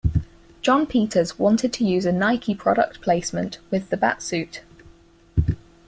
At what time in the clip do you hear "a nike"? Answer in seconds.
2.07-2.55